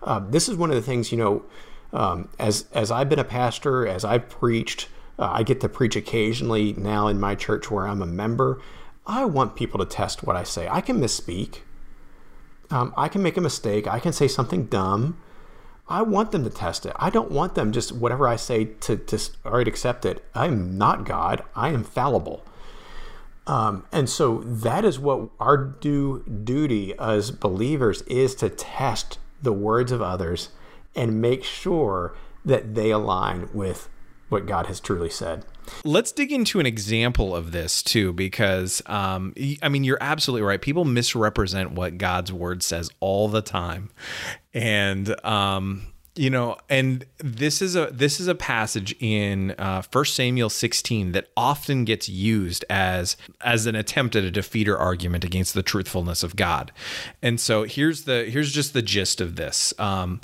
Uh, 0.02 0.20
this 0.20 0.48
is 0.48 0.56
one 0.56 0.70
of 0.70 0.76
the 0.76 0.82
things, 0.82 1.12
you 1.12 1.18
know, 1.18 1.44
um, 1.92 2.28
as 2.38 2.66
as 2.72 2.90
I've 2.90 3.08
been 3.08 3.18
a 3.18 3.24
pastor, 3.24 3.86
as 3.86 4.04
I've 4.04 4.28
preached, 4.28 4.88
uh, 5.18 5.30
I 5.32 5.42
get 5.44 5.60
to 5.60 5.68
preach 5.68 5.94
occasionally 5.94 6.72
now 6.72 7.06
in 7.06 7.20
my 7.20 7.34
church 7.34 7.70
where 7.70 7.86
I'm 7.86 8.02
a 8.02 8.06
member. 8.06 8.60
I 9.06 9.24
want 9.26 9.54
people 9.54 9.78
to 9.78 9.86
test 9.86 10.24
what 10.24 10.34
I 10.34 10.42
say. 10.42 10.68
I 10.68 10.80
can 10.80 11.00
misspeak. 11.00 11.60
Um, 12.70 12.94
I 12.96 13.08
can 13.08 13.22
make 13.22 13.36
a 13.36 13.40
mistake. 13.40 13.86
I 13.86 13.98
can 13.98 14.12
say 14.12 14.28
something 14.28 14.66
dumb. 14.66 15.18
I 15.86 16.02
want 16.02 16.32
them 16.32 16.44
to 16.44 16.50
test 16.50 16.86
it. 16.86 16.92
I 16.96 17.10
don't 17.10 17.30
want 17.30 17.54
them 17.54 17.72
just 17.72 17.92
whatever 17.92 18.26
I 18.26 18.36
say 18.36 18.64
to, 18.64 18.96
to 18.96 19.30
right, 19.44 19.68
accept 19.68 20.06
it. 20.06 20.24
I'm 20.34 20.78
not 20.78 21.04
God. 21.04 21.42
I 21.54 21.68
am 21.68 21.84
fallible. 21.84 22.42
Um, 23.46 23.84
and 23.92 24.08
so 24.08 24.38
that 24.38 24.84
is 24.84 24.98
what 24.98 25.28
our 25.38 25.58
due 25.58 26.24
duty 26.24 26.98
as 26.98 27.30
believers 27.30 28.00
is 28.02 28.34
to 28.36 28.48
test 28.48 29.18
the 29.42 29.52
words 29.52 29.92
of 29.92 30.00
others 30.00 30.48
and 30.94 31.20
make 31.20 31.44
sure 31.44 32.16
that 32.44 32.74
they 32.74 32.90
align 32.90 33.50
with 33.52 33.90
what 34.30 34.46
God 34.46 34.66
has 34.66 34.80
truly 34.80 35.10
said. 35.10 35.44
Let's 35.84 36.12
dig 36.12 36.32
into 36.32 36.60
an 36.60 36.66
example 36.66 37.34
of 37.34 37.52
this 37.52 37.82
too, 37.82 38.12
because 38.12 38.82
um, 38.86 39.34
I 39.62 39.68
mean, 39.68 39.84
you're 39.84 39.98
absolutely 40.00 40.46
right. 40.46 40.60
People 40.60 40.84
misrepresent 40.84 41.72
what 41.72 41.98
God's 41.98 42.32
word 42.32 42.62
says 42.62 42.90
all 43.00 43.28
the 43.28 43.42
time, 43.42 43.90
and 44.52 45.24
um, 45.24 45.86
you 46.16 46.30
know 46.30 46.56
and 46.68 47.04
this 47.18 47.60
is 47.60 47.74
a 47.74 47.88
this 47.92 48.20
is 48.20 48.28
a 48.28 48.34
passage 48.34 48.94
in 49.00 49.52
uh, 49.58 49.82
1 49.90 50.04
samuel 50.04 50.48
16 50.48 51.12
that 51.12 51.28
often 51.36 51.84
gets 51.84 52.08
used 52.08 52.64
as 52.70 53.16
as 53.40 53.66
an 53.66 53.74
attempt 53.74 54.14
at 54.14 54.24
a 54.24 54.30
defeater 54.30 54.78
argument 54.78 55.24
against 55.24 55.54
the 55.54 55.62
truthfulness 55.62 56.22
of 56.22 56.36
god. 56.36 56.72
And 57.22 57.40
so 57.40 57.64
here's 57.64 58.04
the 58.04 58.24
here's 58.30 58.52
just 58.52 58.74
the 58.74 58.82
gist 58.82 59.20
of 59.20 59.36
this. 59.36 59.74
Um, 59.78 60.20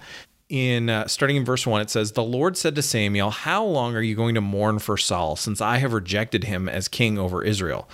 in 0.50 0.90
uh, 0.90 1.06
starting 1.06 1.36
in 1.36 1.44
verse 1.44 1.66
1 1.66 1.80
it 1.80 1.88
says 1.88 2.12
the 2.12 2.22
lord 2.22 2.56
said 2.56 2.74
to 2.74 2.82
samuel 2.82 3.30
how 3.30 3.64
long 3.64 3.94
are 3.94 4.02
you 4.02 4.14
going 4.14 4.34
to 4.34 4.40
mourn 4.40 4.78
for 4.78 4.96
saul 4.96 5.36
since 5.36 5.60
i 5.60 5.78
have 5.78 5.92
rejected 5.92 6.44
him 6.44 6.68
as 6.68 6.88
king 6.88 7.18
over 7.18 7.42
israel 7.42 7.88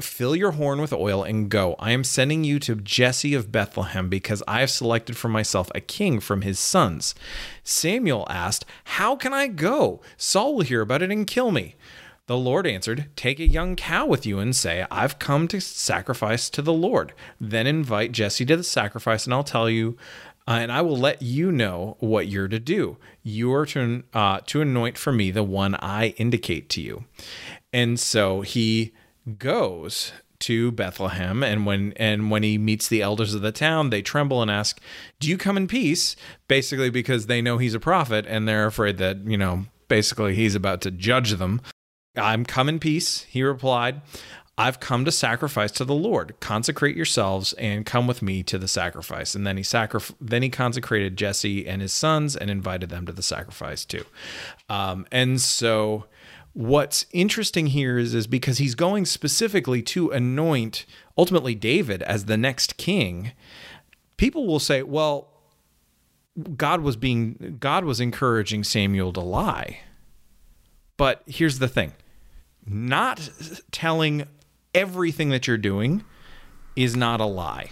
Fill 0.00 0.36
your 0.36 0.52
horn 0.52 0.80
with 0.80 0.92
oil 0.92 1.24
and 1.24 1.50
go. 1.50 1.74
I 1.80 1.90
am 1.90 2.04
sending 2.04 2.44
you 2.44 2.60
to 2.60 2.76
Jesse 2.76 3.34
of 3.34 3.50
Bethlehem 3.50 4.08
because 4.08 4.44
I 4.46 4.60
have 4.60 4.70
selected 4.70 5.16
for 5.16 5.28
myself 5.28 5.72
a 5.74 5.80
king 5.80 6.20
from 6.20 6.42
his 6.42 6.60
sons. 6.60 7.16
Samuel 7.64 8.24
asked, 8.30 8.64
How 8.84 9.16
can 9.16 9.34
I 9.34 9.48
go? 9.48 10.00
Saul 10.16 10.54
will 10.54 10.62
hear 10.62 10.82
about 10.82 11.02
it 11.02 11.10
and 11.10 11.26
kill 11.26 11.50
me. 11.50 11.74
The 12.26 12.36
Lord 12.36 12.64
answered, 12.64 13.06
Take 13.16 13.40
a 13.40 13.48
young 13.48 13.74
cow 13.74 14.06
with 14.06 14.24
you 14.24 14.38
and 14.38 14.54
say, 14.54 14.86
I've 14.88 15.18
come 15.18 15.48
to 15.48 15.60
sacrifice 15.60 16.48
to 16.50 16.62
the 16.62 16.72
Lord. 16.72 17.12
Then 17.40 17.66
invite 17.66 18.12
Jesse 18.12 18.44
to 18.44 18.56
the 18.56 18.62
sacrifice, 18.62 19.24
and 19.24 19.34
I'll 19.34 19.42
tell 19.42 19.68
you, 19.68 19.96
uh, 20.48 20.52
and 20.52 20.72
I 20.72 20.80
will 20.80 20.96
let 20.96 21.20
you 21.20 21.52
know 21.52 21.98
what 22.00 22.26
you're 22.26 22.48
to 22.48 22.58
do. 22.58 22.96
You 23.22 23.52
are 23.52 23.66
to, 23.66 24.02
uh, 24.14 24.40
to 24.46 24.62
anoint 24.62 24.96
for 24.96 25.12
me 25.12 25.30
the 25.30 25.42
one 25.42 25.74
I 25.74 26.14
indicate 26.16 26.70
to 26.70 26.80
you. 26.80 27.04
And 27.70 28.00
so 28.00 28.40
he 28.40 28.94
goes 29.36 30.12
to 30.38 30.72
Bethlehem 30.72 31.42
and 31.42 31.66
when 31.66 31.92
and 31.96 32.30
when 32.30 32.44
he 32.44 32.56
meets 32.56 32.88
the 32.88 33.02
elders 33.02 33.34
of 33.34 33.42
the 33.42 33.50
town 33.50 33.90
they 33.90 34.00
tremble 34.00 34.40
and 34.40 34.48
ask 34.48 34.80
do 35.18 35.28
you 35.28 35.36
come 35.36 35.56
in 35.56 35.66
peace 35.66 36.14
basically 36.46 36.90
because 36.90 37.26
they 37.26 37.42
know 37.42 37.58
he's 37.58 37.74
a 37.74 37.80
prophet 37.80 38.24
and 38.28 38.46
they're 38.46 38.66
afraid 38.66 38.98
that 38.98 39.16
you 39.26 39.36
know 39.36 39.64
basically 39.88 40.36
he's 40.36 40.54
about 40.54 40.80
to 40.80 40.92
judge 40.92 41.32
them 41.32 41.60
I'm 42.14 42.44
come 42.44 42.68
in 42.68 42.78
peace 42.78 43.22
he 43.24 43.42
replied 43.42 44.00
I've 44.58 44.80
come 44.80 45.04
to 45.04 45.12
sacrifice 45.12 45.70
to 45.72 45.84
the 45.84 45.94
Lord. 45.94 46.34
Consecrate 46.40 46.96
yourselves 46.96 47.52
and 47.54 47.86
come 47.86 48.08
with 48.08 48.22
me 48.22 48.42
to 48.42 48.58
the 48.58 48.66
sacrifice. 48.66 49.36
And 49.36 49.46
then 49.46 49.56
he 49.56 49.62
sacrif- 49.62 50.14
then 50.20 50.42
he 50.42 50.48
consecrated 50.48 51.16
Jesse 51.16 51.66
and 51.66 51.80
his 51.80 51.92
sons 51.92 52.34
and 52.36 52.50
invited 52.50 52.90
them 52.90 53.06
to 53.06 53.12
the 53.12 53.22
sacrifice 53.22 53.84
too. 53.84 54.04
Um, 54.68 55.06
and 55.12 55.40
so 55.40 56.06
what's 56.54 57.06
interesting 57.12 57.68
here 57.68 57.98
is, 57.98 58.14
is 58.14 58.26
because 58.26 58.58
he's 58.58 58.74
going 58.74 59.06
specifically 59.06 59.80
to 59.80 60.10
anoint 60.10 60.86
ultimately 61.16 61.54
David 61.54 62.02
as 62.02 62.24
the 62.24 62.36
next 62.36 62.76
king, 62.76 63.30
people 64.16 64.44
will 64.44 64.58
say, 64.58 64.82
well, 64.82 65.28
God 66.56 66.80
was 66.80 66.96
being 66.96 67.58
God 67.60 67.84
was 67.84 68.00
encouraging 68.00 68.64
Samuel 68.64 69.12
to 69.12 69.20
lie. 69.20 69.80
But 70.96 71.22
here's 71.26 71.60
the 71.60 71.68
thing. 71.68 71.92
Not 72.66 73.30
telling 73.70 74.26
everything 74.78 75.30
that 75.30 75.48
you're 75.48 75.58
doing 75.58 76.04
is 76.76 76.94
not 76.94 77.20
a 77.20 77.24
lie. 77.24 77.70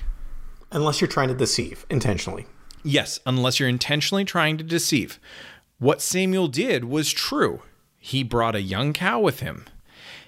Unless 0.72 1.00
you're 1.00 1.06
trying 1.08 1.28
to 1.28 1.34
deceive 1.34 1.86
intentionally. 1.88 2.46
Yes, 2.82 3.20
unless 3.24 3.60
you're 3.60 3.68
intentionally 3.68 4.24
trying 4.24 4.58
to 4.58 4.64
deceive. 4.64 5.20
What 5.78 6.02
Samuel 6.02 6.48
did 6.48 6.84
was 6.84 7.12
true. 7.12 7.62
He 7.96 8.24
brought 8.24 8.56
a 8.56 8.60
young 8.60 8.92
cow 8.92 9.20
with 9.20 9.38
him. 9.38 9.66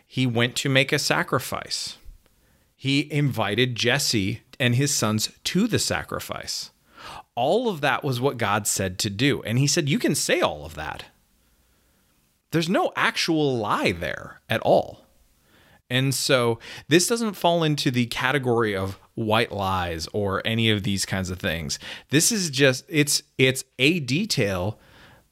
He 0.07 0.25
went 0.25 0.55
to 0.57 0.69
make 0.69 0.93
a 0.93 1.01
sacrifice. 1.01 1.99
He 2.77 3.13
invited 3.13 3.75
Jesse 3.75 4.43
and 4.61 4.77
his 4.77 4.95
sons 4.95 5.31
to 5.45 5.67
the 5.67 5.81
sacrifice. 5.81 6.71
All 7.35 7.69
of 7.69 7.81
that 7.81 8.05
was 8.05 8.21
what 8.21 8.39
God 8.39 8.69
said 8.69 9.01
to 9.01 9.11
do. 9.11 9.43
And 9.43 9.59
he 9.59 9.67
said, 9.67 9.89
You 9.89 9.99
can 9.99 10.15
say 10.15 10.41
all 10.41 10.65
of 10.65 10.77
that. 10.77 11.07
There's 12.53 12.69
no 12.69 12.93
actual 12.95 13.59
lie 13.59 13.91
there 13.91 14.41
at 14.49 14.61
all. 14.61 15.08
And 15.90 16.14
so 16.14 16.59
this 16.88 17.07
doesn't 17.07 17.35
fall 17.35 17.62
into 17.62 17.90
the 17.90 18.07
category 18.07 18.76
of 18.76 18.99
white 19.14 19.50
lies 19.50 20.07
or 20.12 20.42
any 20.47 20.71
of 20.71 20.83
these 20.83 21.07
kinds 21.07 21.30
of 21.30 21.38
things. 21.38 21.78
This 22.11 22.30
is 22.30 22.50
just 22.50 22.85
it's 22.88 23.23
it's 23.37 23.64
a 23.78 24.00
detail 24.00 24.78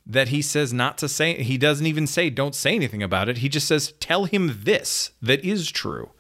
that 0.07 0.29
he 0.29 0.41
says 0.41 0.73
not 0.73 0.99
to 0.99 1.09
say 1.09 1.43
he 1.43 1.59
doesn't 1.59 1.87
even 1.87 2.07
say 2.07 2.31
don't 2.31 2.55
say 2.55 2.75
anything 2.75 3.03
about 3.03 3.29
it. 3.29 3.39
He 3.39 3.49
just 3.49 3.69
says 3.69 3.93
tell 4.01 4.25
him 4.25 4.61
this 4.63 5.11
that 5.23 5.45
is 5.45 5.71
true. 5.71 6.11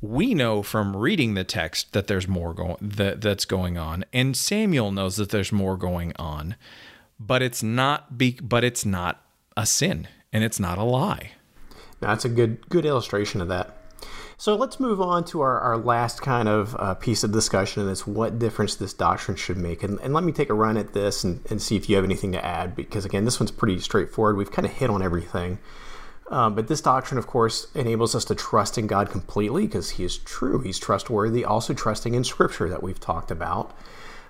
We 0.00 0.34
know 0.34 0.62
from 0.62 0.94
reading 0.96 1.34
the 1.34 1.42
text 1.42 1.92
that 1.92 2.06
there's 2.06 2.28
more 2.28 2.54
going 2.54 2.76
that, 2.80 3.20
that's 3.20 3.44
going 3.44 3.76
on 3.76 4.04
and 4.12 4.36
samuel 4.36 4.92
knows 4.92 5.16
that 5.16 5.30
there's 5.30 5.50
more 5.50 5.76
going 5.76 6.12
on 6.16 6.54
but 7.18 7.42
it's 7.42 7.64
not 7.64 8.16
be, 8.16 8.38
but 8.40 8.62
it's 8.62 8.84
not 8.84 9.24
a 9.56 9.66
sin 9.66 10.06
and 10.32 10.44
it's 10.44 10.60
not 10.60 10.78
a 10.78 10.84
lie 10.84 11.32
that's 12.00 12.24
a 12.24 12.28
good 12.28 12.68
good 12.68 12.84
illustration 12.84 13.40
of 13.40 13.48
that 13.48 13.78
so 14.40 14.54
let's 14.54 14.78
move 14.78 15.00
on 15.00 15.24
to 15.24 15.40
our, 15.40 15.58
our 15.58 15.76
last 15.76 16.22
kind 16.22 16.48
of 16.48 16.76
uh, 16.76 16.94
piece 16.94 17.24
of 17.24 17.32
discussion, 17.32 17.82
and 17.82 17.90
it's 17.90 18.06
what 18.06 18.38
difference 18.38 18.76
this 18.76 18.94
doctrine 18.94 19.36
should 19.36 19.56
make. 19.56 19.82
And, 19.82 19.98
and 19.98 20.14
let 20.14 20.22
me 20.22 20.30
take 20.30 20.48
a 20.48 20.54
run 20.54 20.76
at 20.76 20.92
this 20.92 21.24
and, 21.24 21.44
and 21.50 21.60
see 21.60 21.74
if 21.74 21.88
you 21.88 21.96
have 21.96 22.04
anything 22.04 22.30
to 22.30 22.44
add, 22.44 22.76
because 22.76 23.04
again, 23.04 23.24
this 23.24 23.40
one's 23.40 23.50
pretty 23.50 23.80
straightforward. 23.80 24.36
We've 24.36 24.52
kind 24.52 24.64
of 24.64 24.72
hit 24.72 24.90
on 24.90 25.02
everything. 25.02 25.58
Um, 26.30 26.54
but 26.54 26.68
this 26.68 26.80
doctrine, 26.80 27.18
of 27.18 27.26
course, 27.26 27.66
enables 27.74 28.14
us 28.14 28.24
to 28.26 28.36
trust 28.36 28.78
in 28.78 28.86
God 28.86 29.10
completely 29.10 29.66
because 29.66 29.90
He 29.90 30.04
is 30.04 30.18
true. 30.18 30.60
He's 30.60 30.78
trustworthy. 30.78 31.44
Also, 31.44 31.74
trusting 31.74 32.14
in 32.14 32.22
Scripture 32.22 32.68
that 32.68 32.80
we've 32.80 33.00
talked 33.00 33.32
about. 33.32 33.76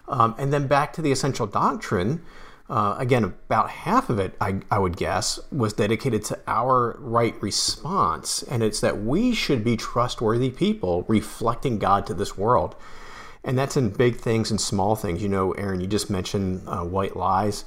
Um, 0.09 0.35
and 0.39 0.55
then 0.55 0.69
back 0.69 0.95
to 0.95 1.03
the 1.03 1.13
essential 1.13 1.47
doctrine. 1.47 2.23
Uh, 2.69 2.97
again, 2.99 3.25
about 3.25 3.71
half 3.71 4.11
of 4.11 4.19
it, 4.19 4.35
I, 4.43 4.61
I, 4.71 4.79
would 4.79 4.97
guess, 4.97 5.41
was 5.51 5.73
dedicated 5.73 6.23
to 6.27 6.39
our 6.47 6.97
right 6.99 7.41
response. 7.41 8.43
And 8.43 8.63
it's 8.63 8.81
that 8.81 9.03
we 9.03 9.35
should 9.35 9.65
be 9.65 9.77
trustworthy 9.77 10.51
people 10.51 11.05
reflecting 11.09 11.79
God 11.79 12.07
to 12.07 12.15
this 12.15 12.37
world. 12.37 12.77
And 13.43 13.57
that's 13.57 13.79
in 13.79 13.89
big 13.89 14.17
things 14.17 14.51
and 14.51 14.61
small 14.61 14.97
things. 14.97 15.23
You 15.23 15.31
know, 15.31 15.53
Aaron, 15.53 15.81
you 15.81 15.87
just 15.87 16.11
mentioned 16.11 16.63
uh, 16.67 16.85
white 16.85 17.17
lies. 17.17 17.65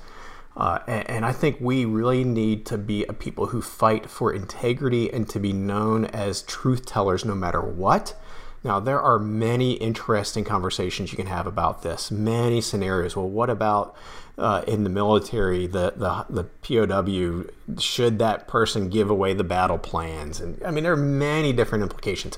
Uh, 0.55 0.79
and, 0.85 1.09
and, 1.09 1.25
I 1.25 1.31
think 1.31 1.57
we 1.61 1.85
really 1.85 2.25
need 2.25 2.65
to 2.67 2.77
be 2.77 3.05
a 3.05 3.13
people 3.13 3.47
who 3.47 3.61
fight 3.61 4.09
for 4.09 4.33
integrity 4.33 5.11
and 5.11 5.27
to 5.29 5.39
be 5.39 5.53
known 5.53 6.03
as 6.05 6.41
truth 6.41 6.85
tellers 6.85 7.23
no 7.23 7.33
matter 7.33 7.61
what. 7.61 8.19
Now, 8.63 8.79
there 8.79 9.01
are 9.01 9.17
many 9.17 9.73
interesting 9.73 10.43
conversations 10.43 11.11
you 11.11 11.17
can 11.17 11.27
have 11.27 11.47
about 11.47 11.81
this, 11.81 12.11
many 12.11 12.61
scenarios. 12.61 13.15
Well, 13.15 13.27
what 13.27 13.49
about 13.49 13.95
uh, 14.37 14.63
in 14.67 14.83
the 14.83 14.89
military, 14.89 15.65
the, 15.65 15.93
the, 15.95 16.25
the 16.29 16.43
POW, 16.43 17.49
should 17.79 18.19
that 18.19 18.47
person 18.47 18.89
give 18.89 19.09
away 19.09 19.33
the 19.33 19.43
battle 19.43 19.79
plans? 19.79 20.39
And 20.39 20.61
I 20.63 20.71
mean, 20.71 20.83
there 20.83 20.93
are 20.93 20.97
many 20.97 21.53
different 21.53 21.81
implications. 21.81 22.37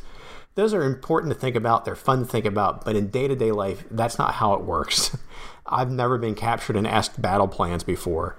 Those 0.55 0.73
are 0.73 0.83
important 0.83 1.33
to 1.33 1.39
think 1.39 1.55
about, 1.55 1.83
they're 1.83 1.95
fun 1.95 2.19
to 2.19 2.25
think 2.25 2.45
about, 2.45 2.85
but 2.85 2.95
in 2.95 3.09
day 3.09 3.27
to 3.27 3.35
day 3.35 3.51
life, 3.51 3.83
that's 3.91 4.17
not 4.17 4.35
how 4.35 4.53
it 4.53 4.61
works. 4.61 5.17
I've 5.65 5.91
never 5.91 6.17
been 6.17 6.35
captured 6.35 6.75
and 6.75 6.87
asked 6.87 7.21
battle 7.21 7.47
plans 7.47 7.83
before. 7.83 8.37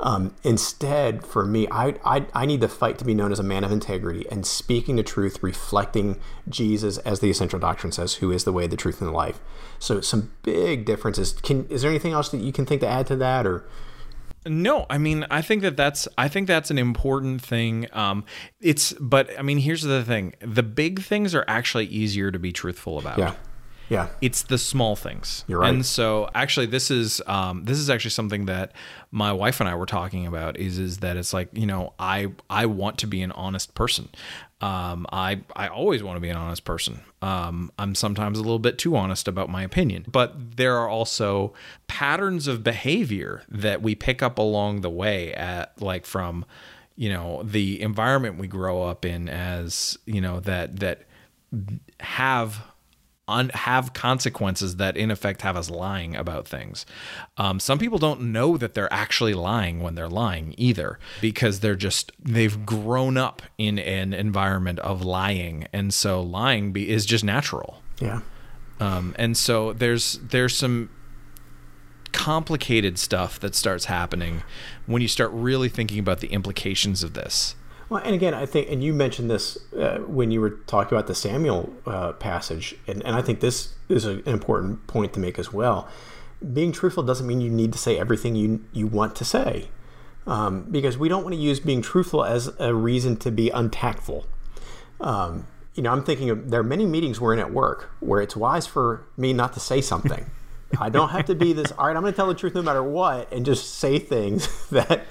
Um, 0.00 0.34
instead, 0.42 1.24
for 1.26 1.44
me, 1.44 1.68
I, 1.70 1.94
I, 2.04 2.26
I 2.34 2.46
need 2.46 2.62
the 2.62 2.68
fight 2.68 2.98
to 2.98 3.04
be 3.04 3.12
known 3.12 3.32
as 3.32 3.38
a 3.38 3.42
man 3.42 3.64
of 3.64 3.70
integrity 3.70 4.26
and 4.30 4.46
speaking 4.46 4.96
the 4.96 5.02
truth, 5.02 5.42
reflecting 5.42 6.18
Jesus 6.48 6.96
as 6.98 7.20
the 7.20 7.28
essential 7.28 7.58
doctrine 7.58 7.92
says, 7.92 8.14
who 8.14 8.30
is 8.30 8.44
the 8.44 8.52
way, 8.52 8.66
the 8.66 8.76
truth, 8.76 9.00
and 9.00 9.08
the 9.08 9.14
life. 9.14 9.40
So, 9.78 10.00
some 10.00 10.32
big 10.42 10.86
differences. 10.86 11.32
Can 11.32 11.66
is 11.68 11.82
there 11.82 11.90
anything 11.90 12.12
else 12.12 12.30
that 12.30 12.40
you 12.40 12.52
can 12.52 12.64
think 12.64 12.80
to 12.80 12.88
add 12.88 13.06
to 13.08 13.16
that, 13.16 13.46
or? 13.46 13.64
No, 14.46 14.86
I 14.88 14.96
mean, 14.96 15.26
I 15.30 15.42
think 15.42 15.60
that 15.62 15.76
that's 15.76 16.08
I 16.16 16.28
think 16.28 16.46
that's 16.46 16.70
an 16.70 16.78
important 16.78 17.42
thing. 17.42 17.86
Um, 17.92 18.24
it's 18.60 18.94
but 18.94 19.38
I 19.38 19.42
mean, 19.42 19.58
here's 19.58 19.82
the 19.82 20.02
thing: 20.02 20.34
the 20.40 20.62
big 20.62 21.02
things 21.02 21.34
are 21.34 21.44
actually 21.46 21.86
easier 21.86 22.30
to 22.30 22.38
be 22.38 22.52
truthful 22.52 22.98
about. 22.98 23.18
Yeah. 23.18 23.34
Yeah. 23.90 24.06
It's 24.22 24.42
the 24.42 24.56
small 24.56 24.94
things. 24.94 25.44
You're 25.48 25.58
right. 25.58 25.74
And 25.74 25.84
so 25.84 26.30
actually 26.32 26.66
this 26.66 26.90
is 26.90 27.20
um, 27.26 27.64
this 27.64 27.76
is 27.76 27.90
actually 27.90 28.12
something 28.12 28.46
that 28.46 28.72
my 29.10 29.32
wife 29.32 29.60
and 29.60 29.68
I 29.68 29.74
were 29.74 29.84
talking 29.84 30.26
about 30.26 30.56
is 30.56 30.78
is 30.78 30.98
that 30.98 31.16
it's 31.16 31.34
like, 31.34 31.48
you 31.52 31.66
know, 31.66 31.92
I 31.98 32.28
I 32.48 32.66
want 32.66 32.98
to 32.98 33.08
be 33.08 33.20
an 33.20 33.32
honest 33.32 33.74
person. 33.74 34.08
Um, 34.60 35.06
I 35.12 35.40
I 35.56 35.66
always 35.68 36.04
want 36.04 36.16
to 36.16 36.20
be 36.20 36.28
an 36.28 36.36
honest 36.36 36.64
person. 36.64 37.00
Um, 37.20 37.72
I'm 37.78 37.96
sometimes 37.96 38.38
a 38.38 38.42
little 38.42 38.60
bit 38.60 38.78
too 38.78 38.94
honest 38.94 39.26
about 39.26 39.50
my 39.50 39.64
opinion, 39.64 40.06
but 40.10 40.56
there 40.56 40.76
are 40.76 40.88
also 40.88 41.52
patterns 41.88 42.46
of 42.46 42.62
behavior 42.62 43.42
that 43.48 43.82
we 43.82 43.96
pick 43.96 44.22
up 44.22 44.38
along 44.38 44.82
the 44.82 44.90
way 44.90 45.34
at 45.34 45.80
like 45.82 46.06
from 46.06 46.44
you 46.94 47.12
know 47.12 47.42
the 47.42 47.80
environment 47.82 48.38
we 48.38 48.46
grow 48.46 48.84
up 48.84 49.04
in 49.04 49.28
as 49.28 49.98
you 50.06 50.20
know 50.20 50.38
that 50.40 50.78
that 50.78 51.02
have 51.98 52.62
un- 53.30 53.50
have 53.54 53.92
consequences 53.92 54.76
that 54.76 54.96
in 54.96 55.10
effect 55.10 55.42
have 55.42 55.56
us 55.56 55.70
lying 55.70 56.16
about 56.16 56.46
things. 56.46 56.84
Um, 57.36 57.60
some 57.60 57.78
people 57.78 57.98
don't 57.98 58.20
know 58.32 58.56
that 58.56 58.74
they're 58.74 58.92
actually 58.92 59.34
lying 59.34 59.80
when 59.80 59.94
they're 59.94 60.08
lying 60.08 60.54
either 60.58 60.98
because 61.20 61.60
they're 61.60 61.76
just 61.76 62.12
they've 62.18 62.66
grown 62.66 63.16
up 63.16 63.42
in 63.56 63.78
an 63.78 64.12
environment 64.12 64.78
of 64.80 65.02
lying, 65.02 65.66
and 65.72 65.94
so 65.94 66.20
lying 66.20 66.72
be, 66.72 66.90
is 66.90 67.06
just 67.06 67.24
natural. 67.24 67.82
Yeah. 68.00 68.20
Um, 68.80 69.14
and 69.18 69.36
so 69.36 69.72
there's 69.72 70.18
there's 70.22 70.56
some 70.56 70.90
complicated 72.12 72.98
stuff 72.98 73.38
that 73.40 73.54
starts 73.54 73.84
happening 73.84 74.42
when 74.86 75.00
you 75.00 75.08
start 75.08 75.30
really 75.32 75.68
thinking 75.68 75.98
about 75.98 76.20
the 76.20 76.28
implications 76.28 77.02
of 77.02 77.14
this. 77.14 77.54
Well, 77.90 78.00
and 78.04 78.14
again, 78.14 78.34
I 78.34 78.46
think, 78.46 78.70
and 78.70 78.84
you 78.84 78.94
mentioned 78.94 79.28
this 79.28 79.58
uh, 79.74 79.98
when 79.98 80.30
you 80.30 80.40
were 80.40 80.50
talking 80.50 80.96
about 80.96 81.08
the 81.08 81.14
Samuel 81.14 81.74
uh, 81.84 82.12
passage, 82.12 82.76
and, 82.86 83.04
and 83.04 83.16
I 83.16 83.20
think 83.20 83.40
this 83.40 83.74
is 83.88 84.04
an 84.04 84.22
important 84.26 84.86
point 84.86 85.12
to 85.14 85.20
make 85.20 85.40
as 85.40 85.52
well. 85.52 85.88
Being 86.52 86.70
truthful 86.70 87.02
doesn't 87.02 87.26
mean 87.26 87.40
you 87.40 87.50
need 87.50 87.72
to 87.72 87.78
say 87.78 87.98
everything 87.98 88.36
you 88.36 88.64
you 88.72 88.86
want 88.86 89.16
to 89.16 89.24
say, 89.24 89.68
um, 90.24 90.68
because 90.70 90.96
we 90.96 91.08
don't 91.08 91.24
want 91.24 91.34
to 91.34 91.40
use 91.40 91.58
being 91.58 91.82
truthful 91.82 92.24
as 92.24 92.48
a 92.60 92.72
reason 92.72 93.16
to 93.16 93.32
be 93.32 93.50
untactful. 93.50 94.24
Um, 95.00 95.48
you 95.74 95.82
know, 95.82 95.90
I'm 95.90 96.04
thinking 96.04 96.30
of 96.30 96.50
there 96.50 96.60
are 96.60 96.64
many 96.64 96.86
meetings 96.86 97.20
we're 97.20 97.34
in 97.34 97.40
at 97.40 97.52
work 97.52 97.90
where 97.98 98.22
it's 98.22 98.36
wise 98.36 98.68
for 98.68 99.04
me 99.16 99.32
not 99.32 99.52
to 99.54 99.60
say 99.60 99.80
something. 99.80 100.30
I 100.78 100.88
don't 100.88 101.08
have 101.08 101.26
to 101.26 101.34
be 101.34 101.52
this. 101.52 101.72
All 101.72 101.86
right, 101.86 101.96
I'm 101.96 102.02
going 102.02 102.12
to 102.12 102.16
tell 102.16 102.28
the 102.28 102.34
truth 102.34 102.54
no 102.54 102.62
matter 102.62 102.82
what, 102.82 103.32
and 103.32 103.44
just 103.44 103.74
say 103.74 103.98
things 103.98 104.68
that 104.70 105.04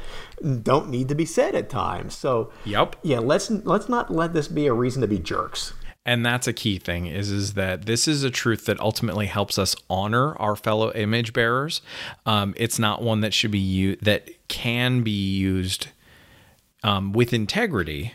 don't 0.62 0.90
need 0.90 1.08
to 1.10 1.16
be 1.16 1.26
said 1.26 1.56
at 1.56 1.70
times. 1.70 2.16
So, 2.16 2.52
yep, 2.66 2.96
yeah. 3.04 3.20
Let's 3.20 3.50
let's 3.50 3.90
not 3.90 4.12
let 4.12 4.34
this 4.34 4.48
be 4.48 4.68
a 4.68 4.74
reason 4.74 5.02
to 5.02 5.08
be 5.08 5.20
jerks. 5.20 5.74
And 6.06 6.26
that's 6.26 6.48
a 6.48 6.54
key 6.54 6.80
thing 6.80 7.06
is 7.08 7.30
is 7.30 7.54
that 7.54 7.86
this 7.86 8.08
is 8.08 8.24
a 8.24 8.32
truth 8.32 8.66
that 8.66 8.80
ultimately 8.80 9.28
helps 9.28 9.60
us 9.60 9.76
honor 9.90 10.36
our 10.38 10.56
fellow 10.56 10.92
image 10.94 11.34
bearers. 11.34 11.82
Um, 12.26 12.54
it's 12.58 12.80
not 12.80 13.02
one 13.02 13.22
that 13.22 13.34
should 13.34 13.52
be 13.52 13.60
used 13.60 14.04
that 14.06 14.30
can 14.48 15.04
be 15.04 15.12
used 15.12 15.90
um, 16.84 17.12
with 17.12 17.34
integrity 17.34 18.14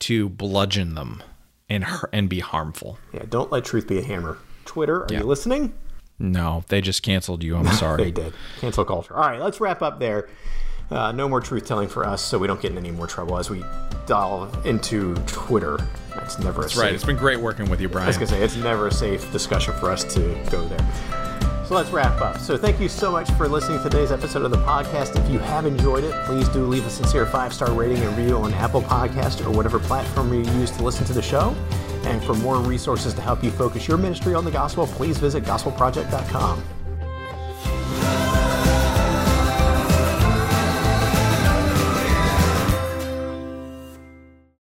to 0.00 0.28
bludgeon 0.28 0.94
them 0.94 1.22
and 1.70 1.86
and 2.12 2.28
be 2.28 2.40
harmful. 2.40 2.98
Yeah, 3.12 3.22
don't 3.28 3.50
let 3.50 3.64
truth 3.64 3.86
be 3.86 3.98
a 3.98 4.02
hammer. 4.02 4.38
Twitter, 4.64 5.04
are 5.04 5.08
yeah. 5.10 5.20
you 5.20 5.24
listening? 5.24 5.72
No, 6.18 6.64
they 6.68 6.80
just 6.80 7.02
canceled 7.02 7.42
you. 7.42 7.56
I'm 7.56 7.66
sorry. 7.72 8.04
they 8.04 8.10
did. 8.10 8.34
Cancel 8.60 8.84
culture. 8.84 9.16
All 9.16 9.28
right, 9.28 9.40
let's 9.40 9.60
wrap 9.60 9.82
up 9.82 9.98
there. 9.98 10.28
Uh, 10.90 11.12
no 11.12 11.28
more 11.28 11.40
truth 11.40 11.66
telling 11.66 11.88
for 11.88 12.06
us, 12.06 12.22
so 12.22 12.38
we 12.38 12.46
don't 12.46 12.60
get 12.60 12.70
in 12.70 12.78
any 12.78 12.90
more 12.90 13.06
trouble 13.06 13.38
as 13.38 13.50
we 13.50 13.64
delve 14.06 14.66
into 14.66 15.14
Twitter. 15.26 15.78
That's 16.14 16.38
never 16.38 16.62
That's 16.62 16.74
a 16.74 16.76
safe, 16.76 16.84
right. 16.84 16.94
It's 16.94 17.04
been 17.04 17.16
great 17.16 17.40
working 17.40 17.68
with 17.68 17.80
you, 17.80 17.88
Brian. 17.88 18.04
I 18.04 18.08
was 18.08 18.16
gonna 18.16 18.28
say 18.28 18.42
it's 18.42 18.56
never 18.56 18.86
a 18.88 18.92
safe 18.92 19.30
discussion 19.32 19.74
for 19.74 19.90
us 19.90 20.04
to 20.14 20.20
go 20.50 20.66
there. 20.68 20.86
So 21.66 21.74
let's 21.74 21.90
wrap 21.90 22.20
up. 22.20 22.38
So 22.38 22.58
thank 22.58 22.78
you 22.78 22.90
so 22.90 23.10
much 23.10 23.30
for 23.32 23.48
listening 23.48 23.78
to 23.78 23.84
today's 23.84 24.12
episode 24.12 24.42
of 24.42 24.50
the 24.50 24.58
podcast. 24.58 25.18
If 25.18 25.30
you 25.30 25.38
have 25.38 25.64
enjoyed 25.64 26.04
it, 26.04 26.12
please 26.26 26.46
do 26.50 26.66
leave 26.66 26.86
a 26.86 26.90
sincere 26.90 27.24
five 27.24 27.54
star 27.54 27.72
rating 27.72 27.98
and 27.98 28.16
review 28.16 28.36
on 28.36 28.52
Apple 28.52 28.82
Podcast 28.82 29.44
or 29.46 29.50
whatever 29.50 29.78
platform 29.78 30.32
you 30.34 30.40
use 30.60 30.70
to 30.72 30.82
listen 30.84 31.06
to 31.06 31.14
the 31.14 31.22
show. 31.22 31.56
And 32.04 32.22
for 32.22 32.34
more 32.34 32.58
resources 32.58 33.14
to 33.14 33.22
help 33.22 33.42
you 33.42 33.50
focus 33.50 33.88
your 33.88 33.96
ministry 33.96 34.34
on 34.34 34.44
the 34.44 34.50
gospel, 34.50 34.86
please 34.86 35.16
visit 35.16 35.44
gospelproject.com. 35.44 36.62